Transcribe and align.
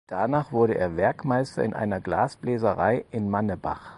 Danach 0.07 0.51
wurde 0.51 0.73
er 0.79 0.97
Werkmeister 0.97 1.63
in 1.63 1.75
einer 1.75 2.01
Glasbläserei 2.01 3.05
in 3.11 3.29
Manebach. 3.29 3.89